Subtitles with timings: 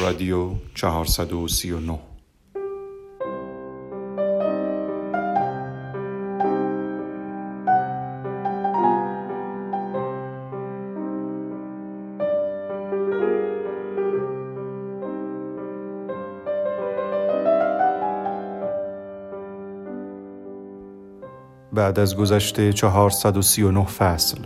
[0.00, 1.98] رادیو 439
[21.72, 24.38] بعد از گذشته 439 فصل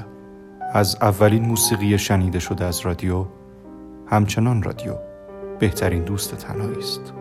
[0.73, 3.27] از اولین موسیقی شنیده شده از رادیو
[4.07, 5.06] همچنان رادیو.
[5.59, 7.16] بهترین دوست تنهایی است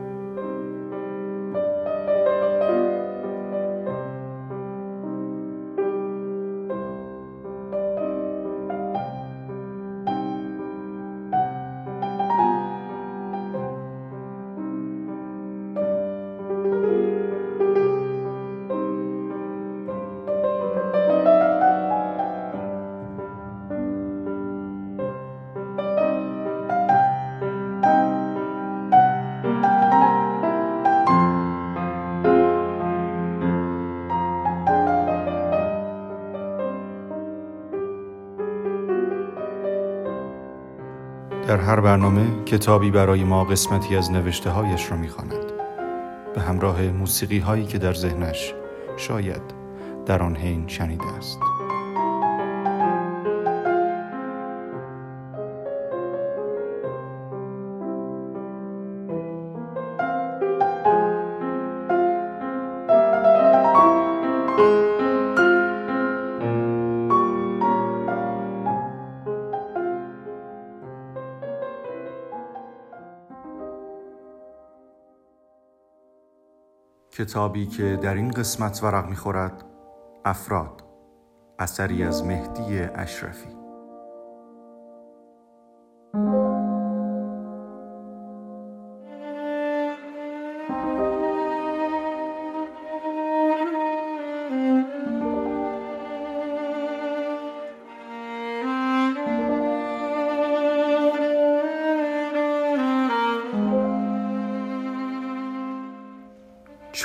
[41.55, 45.51] در هر برنامه کتابی برای ما قسمتی از نوشته هایش را می‌خواند.
[46.35, 48.53] به همراه موسیقی هایی که در ذهنش
[48.97, 49.41] شاید
[50.05, 51.39] در آن حین شنیده است.
[77.17, 79.63] کتابی که در این قسمت ورق می‌خورد
[80.25, 80.83] افراد
[81.59, 83.64] اثری از مهدی اشرفی.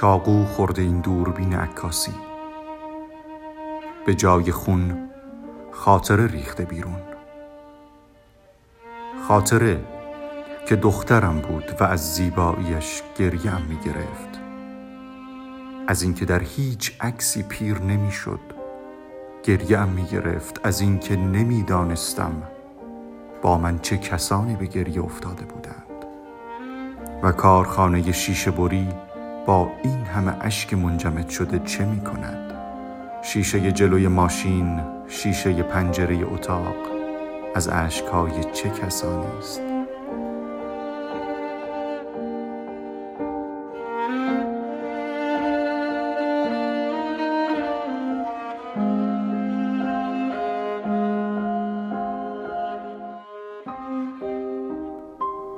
[0.01, 2.15] چاقو خورده این دوربین عکاسی.
[4.07, 5.11] به جای خون
[5.71, 7.03] خاطره ریخته بیرون.
[9.29, 9.81] خاطره
[10.69, 14.41] که دخترم بود و از زیباییش گریم می گرفت
[15.87, 18.41] از اینکه در هیچ عکسی پیر نمی‌شد
[19.43, 22.43] گریم می گرفت از اینکه نمی‌دانستم
[23.43, 26.05] با من چه کسانی به گریه افتاده بودند.
[27.23, 28.89] و کارخانه شیشه بری
[29.51, 32.55] این همه اشک منجمد شده چه می کند؟
[33.23, 36.77] شیشه جلوی ماشین، شیشه پنجره اتاق
[37.55, 39.61] از اشکهای چه کسانی است؟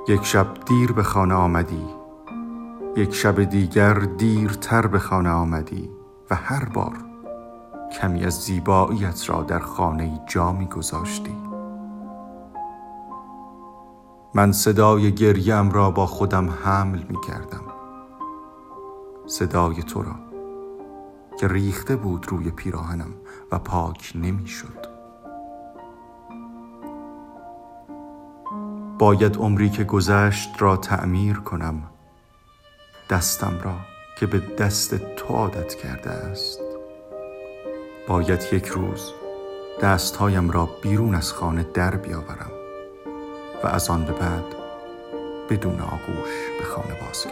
[0.07, 2.02] یک شب دیر به خانه آمدی
[2.95, 5.89] یک شب دیگر دیرتر به خانه آمدی
[6.31, 6.97] و هر بار
[8.01, 11.35] کمی از زیباییت را در خانه جا می گذاشتی
[14.35, 17.63] من صدای گریم را با خودم حمل می کردم
[19.25, 20.15] صدای تو را
[21.39, 23.13] که ریخته بود روی پیراهنم
[23.51, 24.85] و پاک نمی شد
[28.99, 31.83] باید عمری که گذشت را تعمیر کنم
[33.13, 33.75] دستم را
[34.19, 36.59] که به دست تو عادت کرده است.
[38.07, 39.11] باید یک روز
[39.81, 42.51] دستهایم را بیرون از خانه در بیاورم
[43.63, 44.45] و از آن به بعد
[45.49, 47.25] بدون آغوش به خانه باز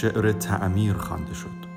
[0.00, 1.68] شعر تعمیر خوانده شد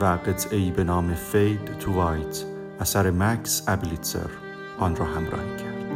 [0.00, 2.44] و قطعی به نام فید تو وایت
[2.80, 4.30] اثر مکس ابلیتزر
[4.78, 5.87] آن را همراهی کرد.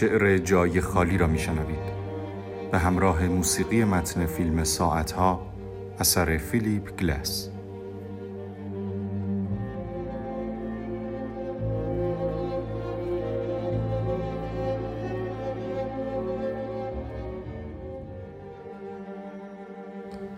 [0.00, 1.98] شعر جای خالی را میشنوید
[2.72, 5.40] به همراه موسیقی متن فیلم ساعتها
[5.98, 7.50] اثر فیلیپ گلس.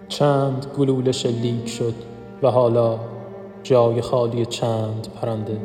[0.08, 1.94] چند گلوله شلیک شد
[2.42, 3.00] و حالا
[3.62, 5.60] جای خالی چند پرنده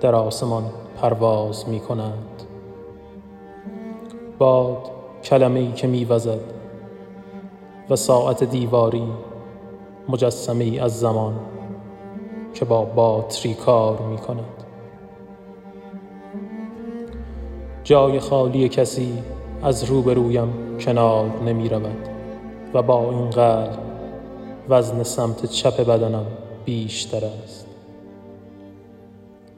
[0.00, 0.64] در آسمان
[0.96, 2.43] پرواز می کنند
[4.38, 4.90] باد
[5.24, 6.40] کلمه ای که میوزد
[7.90, 9.04] و ساعت دیواری
[10.08, 11.34] مجسمه ای از زمان
[12.54, 14.64] که با باتری کار می کند
[17.84, 19.18] جای خالی کسی
[19.62, 22.08] از روبرویم کنار نمی رود
[22.74, 23.78] و با این قلب
[24.68, 26.26] وزن سمت چپ بدنم
[26.64, 27.66] بیشتر است.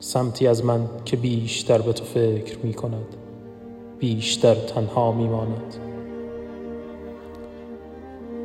[0.01, 3.26] سمتی از من که بیشتر به تو فکر می کند
[3.99, 5.75] بیشتر تنها میماند.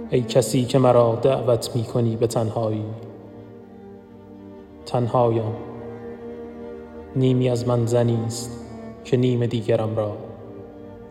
[0.09, 2.86] ای کسی که مرا دعوت می کنی به تنهایی
[4.86, 5.53] تنهایم
[7.15, 8.65] نیمی از من زنی است
[9.03, 10.18] که نیم دیگرم را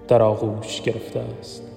[0.08, 1.69] در آغوش گرفته است.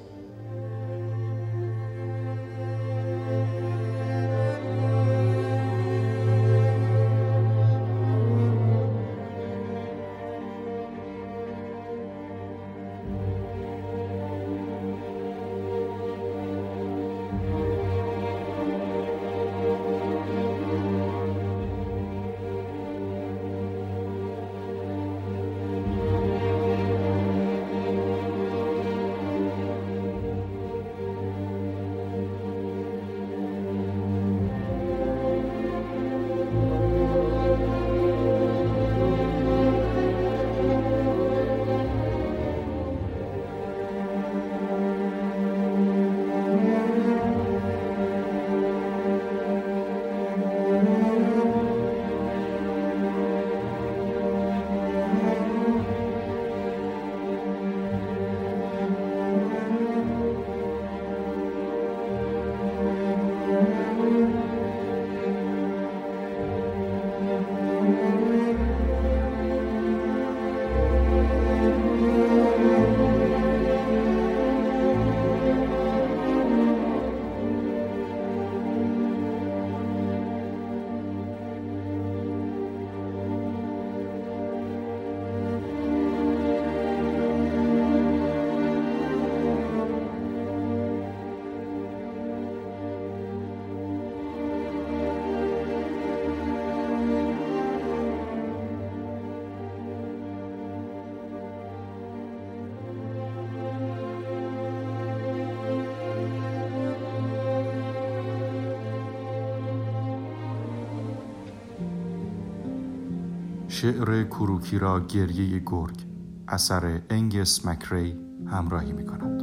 [113.83, 116.06] شعر کروکی را گریه گرگ
[116.47, 118.16] اثر انگس مکری
[118.47, 119.43] همراهی می کند.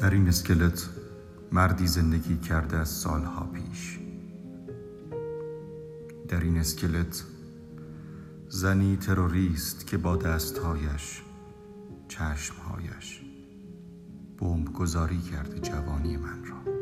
[0.00, 0.88] در این اسکلت
[1.52, 3.98] مردی زندگی کرده از سالها پیش.
[6.28, 7.24] در این اسکلت
[8.48, 11.22] زنی تروریست که با دستهایش
[12.08, 13.20] چشمهایش
[14.38, 16.72] بمب گذاری کرده جوانی من را.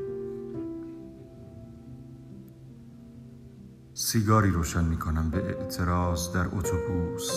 [3.95, 7.31] سیگاری روشن می کنم به اعتراض در اتوبوس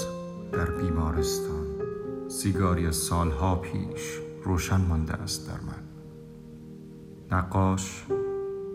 [0.52, 1.66] در بیمارستان.
[2.30, 5.71] سیگاری از سالها پیش روشن مانده است در من
[7.32, 8.06] نقاش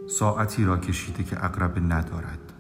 [0.09, 2.53] ساعتی را کشیده که اقربه ندارد.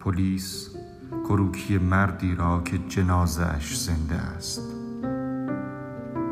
[0.00, 0.76] پلیس
[1.24, 4.62] کروکی مردی را که جنازش زنده است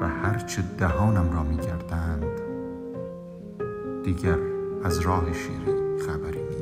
[0.01, 2.41] و هرچه دهانم را میگردند
[4.05, 4.39] دیگر
[4.85, 6.54] از راه شیری خبری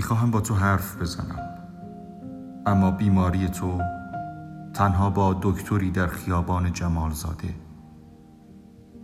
[0.00, 1.48] می‌خواهم با تو حرف بزنم.
[2.66, 3.80] اما بیماری تو
[4.74, 7.54] تنها با دکتری در خیابان جمالزاده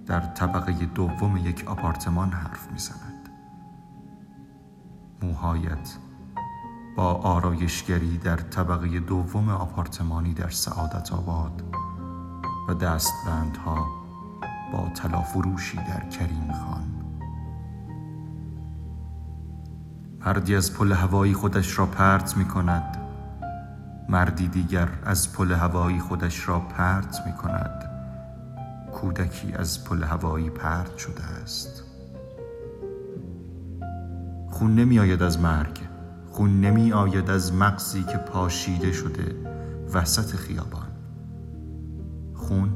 [0.07, 3.29] در طبقه دوم یک آپارتمان حرف می‌زند.
[5.23, 5.97] موهایت
[6.97, 11.63] با آرایشگری در طبقه دوم آپارتمانی در سعادت آباد
[12.69, 13.87] و دستبندها
[14.73, 16.96] با تلافروشی در کریم خان.
[20.27, 22.97] مردی از پل هوایی خودش را پرت می کند
[24.09, 27.91] مردی دیگر از پل هوایی خودش را پرت می کند
[28.93, 31.83] کودکی از پل هوایی پرت شده است.
[34.51, 35.79] خون نمی آید از مرگ.
[36.31, 39.37] خون نمی آید از مغزی که پاشیده شده
[39.95, 40.89] وسط خیابان.
[42.35, 42.71] خون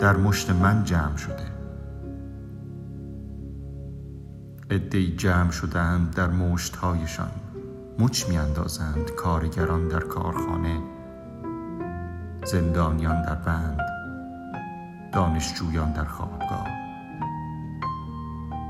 [0.00, 1.61] در مشت من جمع شده.
[4.72, 7.30] عدهای جمع شدهاند در مشتهایشان.
[7.98, 10.80] مچ میاندازند کارگران در کارخانه
[12.44, 13.80] زندانیان در بند
[15.12, 16.66] دانشجویان در خوابگاه.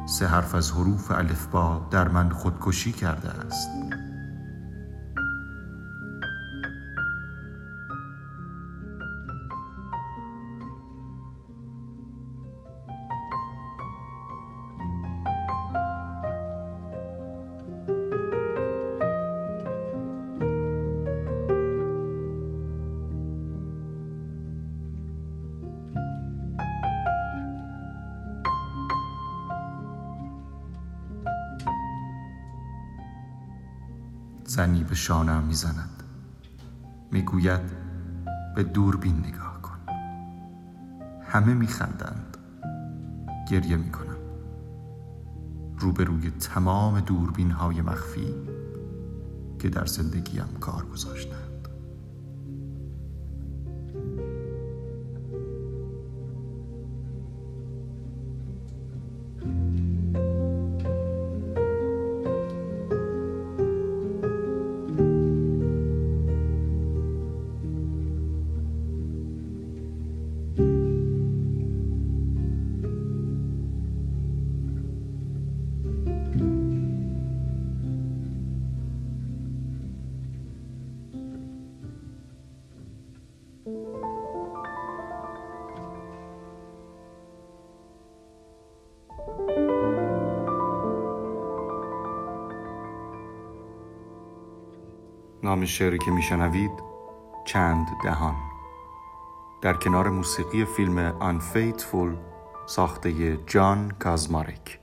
[0.07, 3.69] سه حرف از حروف الفبا در من خودکشی کرده است.
[35.03, 36.03] شانم می‌زند.
[37.13, 37.61] می‌گوید
[38.55, 39.79] به دوربین نگاه کن.
[41.23, 42.37] همه میخندند.
[43.51, 44.17] گریه می‌کنم.
[45.79, 48.35] روبروی تمام دوربین های مخفی
[49.59, 51.42] که در زندگیم کار گذاشتند.
[95.43, 96.71] نام شعری که میشنوید
[97.45, 98.35] چند دهان.
[99.63, 102.17] در کنار موسیقی فیلم Unfaithful
[102.67, 104.81] ساخته جان کازمارک.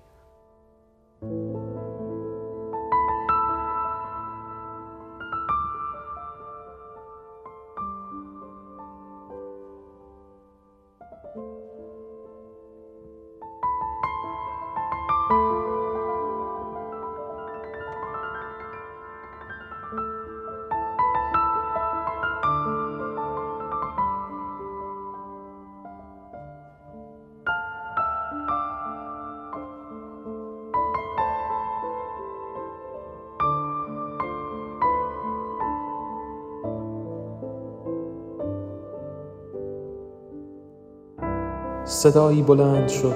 [41.99, 43.15] صدایی بلند شد.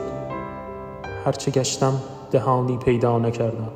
[1.25, 1.93] هرچه گشتم
[2.31, 3.69] دهانی پیدا نکردم.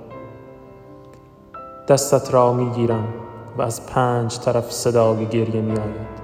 [1.88, 3.08] دستت را می گیرم
[3.58, 6.18] و از پنج طرف صدای گریه می آید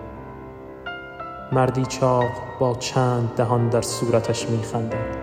[1.51, 2.25] مردی چاق
[2.59, 5.17] با چند دهان در صورتش می خندد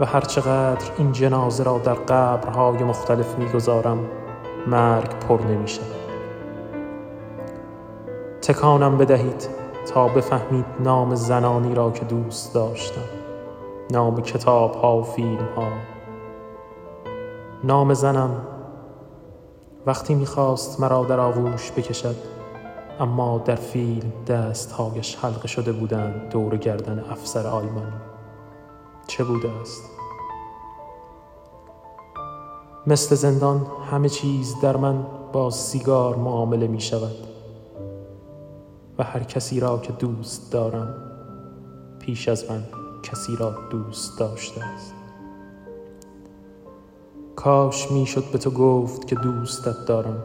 [0.00, 3.98] و هرچقدر این جنازه را در قبرهای مختلف می گذارم
[4.66, 5.86] مرگ پر نمی شود
[8.42, 9.65] تکانم بدهید.
[9.86, 13.04] تا بفهمید نام زنانی را که دوست داشتم
[13.90, 15.68] نام کتاب ها و فیلم ها.
[17.64, 18.46] نام زنم
[19.86, 22.16] وقتی می‌خواست مرا در آغوش بکشد
[23.00, 27.92] اما در فیلم دستهایش حلقه شده بودند دور گردن افسر آلمانی.
[29.06, 29.82] چه بوده است؟
[32.86, 37.35] مثل زندان همه چیز در من با سیگار معامله می شود
[38.98, 40.94] و هر کسی را که دوست دارم
[41.98, 42.62] پیش از من
[43.02, 44.92] کسی را دوست داشته است.
[47.36, 50.22] کاش می‌شد به تو گفت که دوستت دارم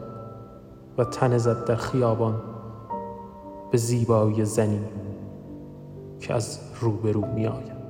[0.98, 2.42] و تن زد در خیابان
[3.70, 4.84] به زیبایی زنی
[6.20, 7.81] که از روبرو می آید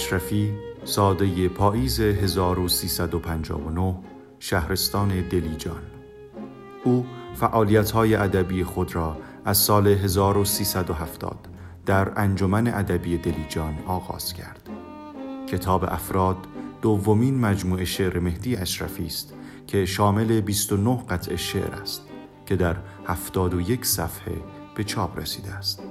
[0.00, 0.54] اشرفی
[0.84, 3.94] ساده پاییز 1359
[4.38, 5.82] شهرستان دلیجان
[6.84, 11.36] او فعالیت‌های ادبی خود را از سال 1370
[11.86, 14.70] در انجمن ادبی دلیجان آغاز کرد.
[15.48, 16.36] کتاب افراد
[16.82, 19.34] دومین مجموعه شعر مهدی اشرفی است
[19.66, 22.02] که شامل 29 قطع شعر است
[22.46, 22.76] که در
[23.06, 24.36] 71 صفحه
[24.74, 25.89] به چاپ رسیده است.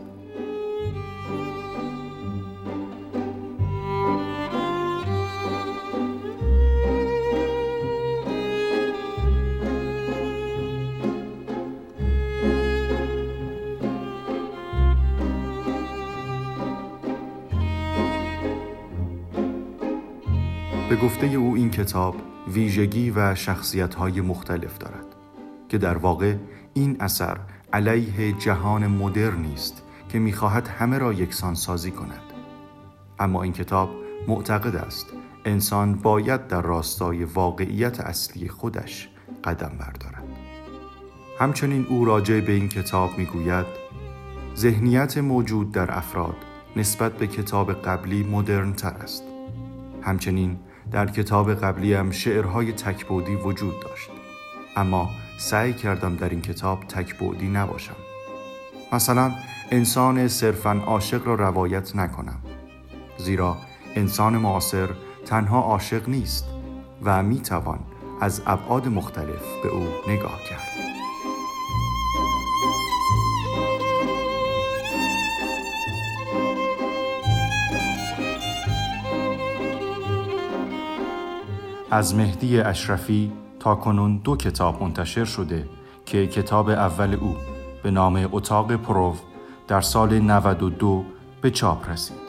[21.90, 22.16] کتاب
[22.48, 25.06] ویژگی و شخصیت‌های مختلف دارد
[25.70, 26.36] که در واقع
[26.74, 27.38] این اثر
[27.74, 32.22] علیه جهان مدرنی است که می‌خواهد همه را یکسان سازی کند.
[33.20, 33.90] اما این کتاب
[34.28, 35.08] معتقد است
[35.46, 39.10] انسان باید در راستای واقعیت اصلی خودش
[39.44, 40.24] قدم بردارد.
[41.40, 43.66] همچنین او راجع به این کتاب می‌گوید
[44.56, 46.36] ذهنیت موجود در افراد
[46.76, 49.24] نسبت به کتاب قبلی مدرن تر است.
[50.02, 50.58] همچنین
[50.92, 54.10] در کتاب قبلیم شعرهای تکبودی وجود داشت.
[54.76, 57.96] اما سعی کردم در این کتاب تکبودی نباشم.
[58.92, 59.32] مثلا
[59.72, 62.40] انسان صرفا عاشق را روایت نکنم.
[63.18, 63.58] زیرا
[63.96, 64.90] انسان معاصر
[65.26, 66.46] تنها عاشق نیست
[67.04, 67.80] و می‌توان
[68.22, 70.89] از ابعاد مختلف به او نگاه کرد.
[81.92, 85.66] از مهدی اشرفی تا کنون دو کتاب منتشر شده
[86.06, 87.36] که کتاب اول او
[87.84, 89.16] به نام اتاق پرو
[89.68, 91.06] در سال 92
[91.42, 92.29] به چاپ رسید.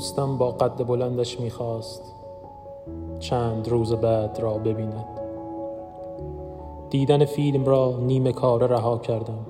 [0.00, 2.02] دوستم با قد بلندش می‌خواست.
[3.18, 5.20] چند روز بعد را ببیند.
[6.90, 9.46] دیدن فیلم را نیمه کاره رها کردم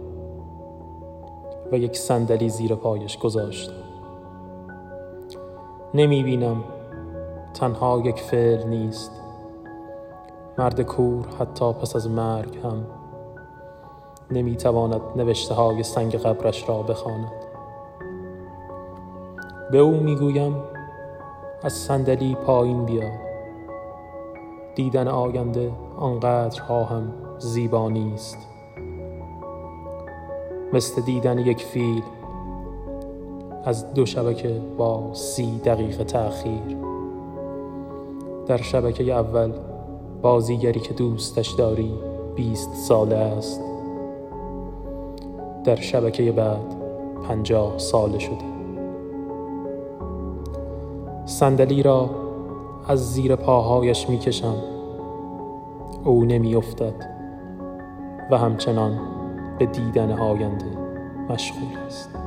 [1.72, 3.72] و یک صندلی زیر پایش گذاشتم.
[5.94, 6.64] نمی بینم
[7.54, 9.10] تنها یک فعل نیست.
[10.58, 12.86] مرد کور حتی پس از مرگ هم
[14.30, 17.49] نمی تواند نوشته های سنگ قبرش را بخواند.
[19.72, 20.56] به او می‌گویم
[21.62, 23.10] از صندلی پایین بیا.
[24.74, 28.38] دیدن آینده آنقدرها هم زیبا نیست.
[30.72, 32.02] مثل دیدن یک فیل
[33.64, 36.76] از دو شبکه با سی دقیقه تأخیر.
[38.46, 39.52] در شبکه اول
[40.22, 41.92] بازیگری که دوستش داری
[42.34, 43.60] بیست ساله است.
[45.64, 46.74] در شبکه بعد
[47.28, 48.49] پنجاه ساله شده.
[51.40, 52.10] صندلی را
[52.88, 54.54] از زیر پاهایش می‌کشم.
[56.04, 56.94] او نمیافتد
[58.30, 59.00] و همچنان
[59.58, 60.66] به دیدن آینده
[61.28, 62.19] مشغول است.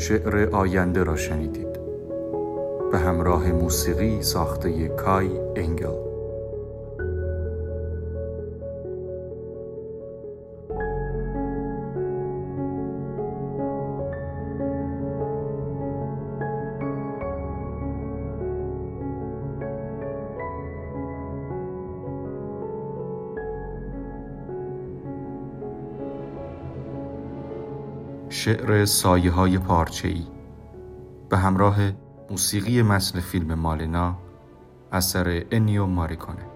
[0.00, 1.80] شعر آینده را شنیدید.
[2.92, 6.09] به همراه موسیقی ساخته کای انگل.
[28.40, 30.26] شعر سایه های پارچه ای
[31.28, 31.76] به همراه
[32.30, 34.18] موسیقی متن فیلم مالنا
[34.92, 36.46] اثر انیو ماریکونه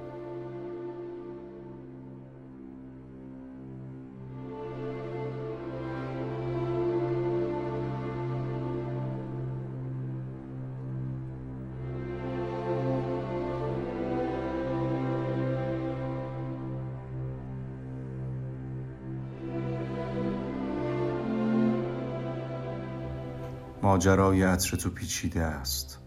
[23.85, 25.99] ماجرای عطر تو پیچیده است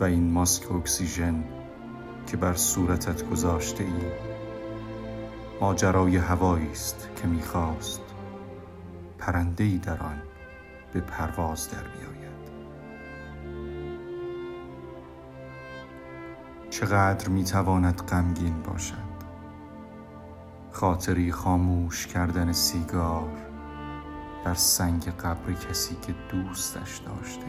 [0.00, 1.44] و این ماسک اکسیژن
[2.26, 4.12] که بر صورتت گذاشته ای
[5.60, 8.00] ماجرای هوایی است که می‌خواست
[9.18, 10.22] پرنده ای در آن
[10.92, 12.44] به پرواز در بیاید.
[16.70, 19.14] چقدر می‌تواند غمگین باشد.
[20.72, 23.43] خاطری خاموش کردن سیگار
[24.44, 27.46] بر سنگ قبر کسی که دوستش داشته.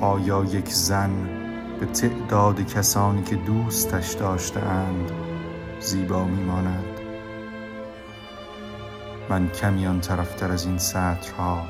[0.00, 1.28] آیا یک زن
[1.80, 5.12] به تعداد کسانی که دوستش داشته اند
[5.80, 7.00] زیبا میماند؟
[9.30, 11.66] من کمی آن طرفتر از این سطرها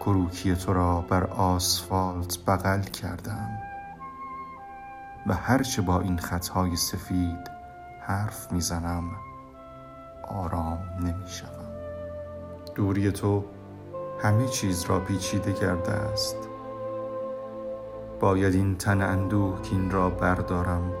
[0.00, 3.48] کروکی تو را بر آسفالت بغل کردم
[5.26, 7.50] و هرچه با این خطهای سفید
[8.06, 9.04] حرف می‌زنم
[10.28, 11.48] آرام نمی شوم
[12.74, 13.44] دوری تو
[14.22, 16.36] همه چیز را پیچیده کرده است.
[18.20, 20.92] باید این تن اندوهگین را بردارم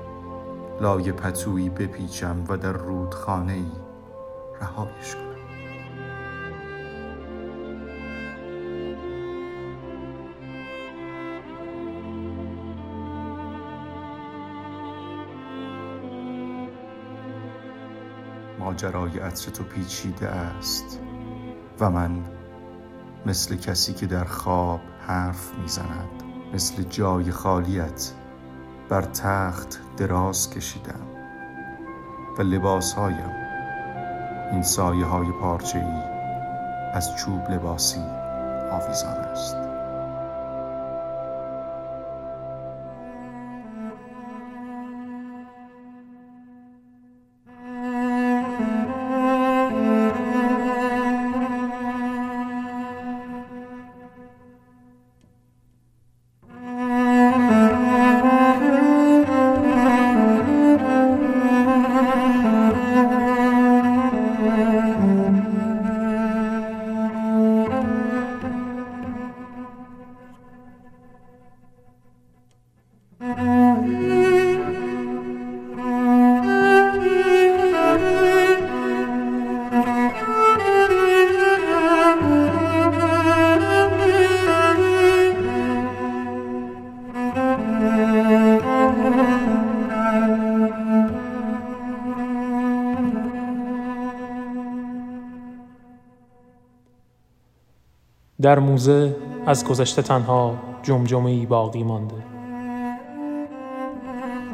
[0.80, 3.70] لای پتویی بپیچم و در رودخانه ای
[4.60, 5.23] رهایش کنم.
[18.74, 21.00] ماجرای عطر تو پیچیده است
[21.80, 22.24] و من
[23.26, 26.22] مثل کسی که در خواب حرف می‌زند
[26.54, 28.12] مثل جای خالیت
[28.88, 31.00] بر تخت دراز کشیدم
[32.38, 33.30] و لباسهایم
[34.52, 36.02] این سایه های پارچه ای
[36.94, 38.00] از چوب لباسی
[38.70, 39.73] آویزان است.
[98.44, 102.14] در موزه از گذشته تنها جمجمه ای باقی مانده.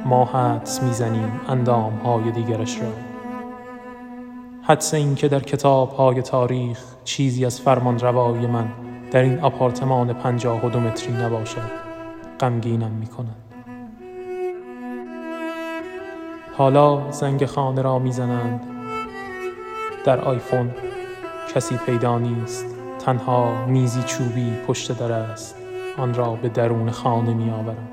[0.05, 2.89] ما حدس می‌زنیم اندام های دیگرش را.
[4.63, 8.69] حدس این که در کتاب های تاریخ چیزی از فرمان روایی من
[9.11, 11.71] در این آپارتمان پنجاه و دو متری نباشد
[12.41, 13.37] غمگینم می کند
[16.57, 18.61] حالا زنگ خانه را می‌زنند.
[20.05, 20.71] در آیفون
[21.55, 22.80] کسی پیدا نیست.
[23.01, 25.57] تنها میزی چوبی پشت در است
[25.99, 27.89] آن را به درون خانه می آورم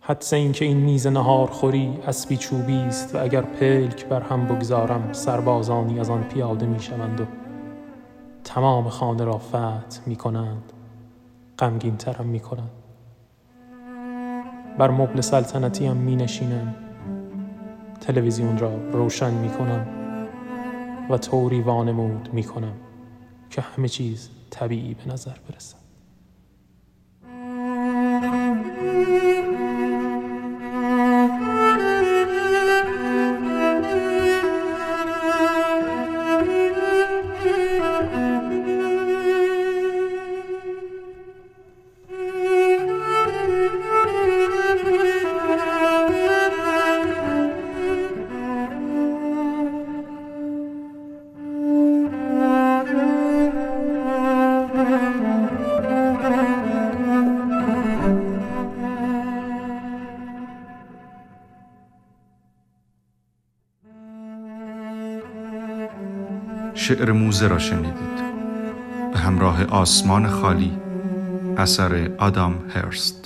[0.00, 4.46] حدس این که این میز نهار خوری اسبی چوبی است و اگر پلک بر هم
[4.46, 7.24] بگذارم سربازانی از آن پیاده می شوند و
[8.44, 10.72] تمام خانه را فتح می کنند
[11.58, 12.70] غمگین ترم می کنند
[14.78, 16.74] بر مبل سلطنتیم می نشینم
[18.00, 19.99] تلویزیون را روشن می کنم
[21.10, 22.74] و طوری وانمود می کنم
[23.50, 25.89] که همه چیز طبیعی به نظر برسد.
[67.40, 68.20] موزه را شنیدید.
[69.12, 70.72] به همراه آسمان خالی
[71.56, 73.19] اثر آدام هرست.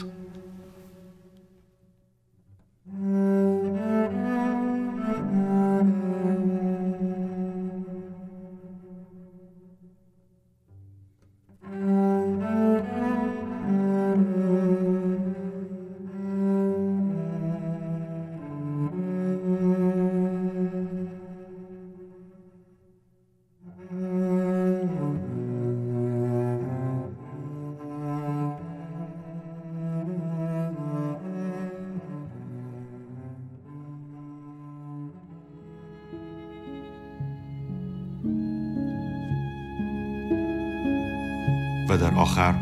[42.34, 42.54] آخر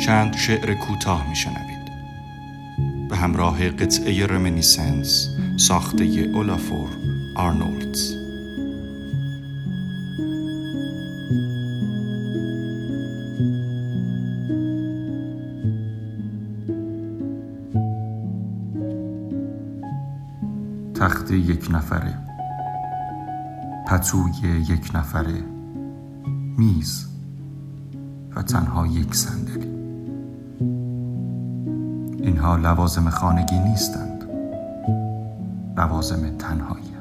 [0.00, 1.84] چند شعر کوتاه میشنوید
[3.08, 6.88] به همراه قطعه رمینیسنس ساخته اولافور
[7.36, 8.14] آرنولدز.
[20.94, 22.18] تخت یک نفره.
[23.86, 24.32] پتوی
[24.68, 25.44] یک نفره.
[26.58, 27.13] میز.
[28.36, 29.74] و تنها یک صندلی.
[32.22, 34.24] اینها لوازم خانگی نیستند.
[35.76, 36.93] لوازم تنهایی.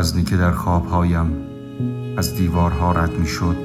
[0.00, 1.32] گوزنی که در خوابهایم
[2.16, 3.56] از دیوارها رد می شد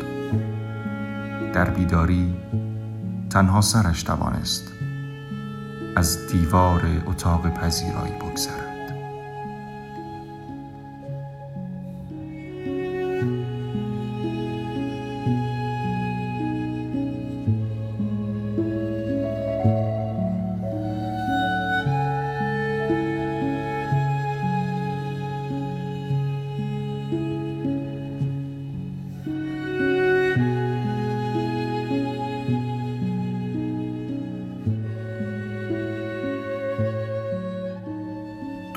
[1.53, 2.35] در بیداری
[3.29, 4.71] تنها سرش توانست
[5.95, 8.64] از دیوار اتاق پذیرایی بگذرد.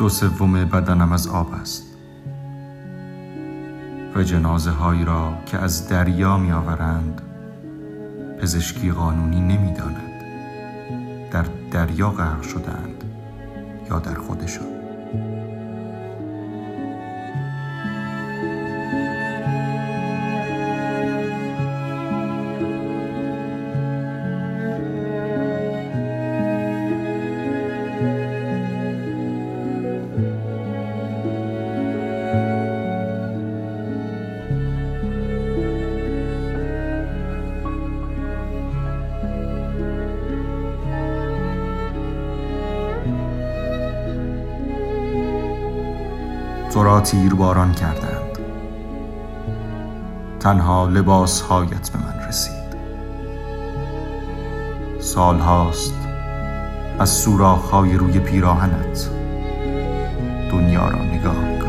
[0.08, 1.84] سوم بدنم از آب است
[4.14, 7.22] و جنازه هایی را که از دریا می آورند
[8.40, 10.12] پزشکی قانونی نمی داند
[11.30, 13.04] در دریا غرق شدند
[13.90, 14.66] یا در خودشان.
[46.78, 48.38] تو را تیرباران کردند.
[50.40, 52.76] تنها لباس هایت به من رسید.
[55.00, 55.94] سال هاست
[56.98, 59.10] از سوراخ های روی پیراهنت
[60.50, 61.67] دنیا را نگاه می‌کنم.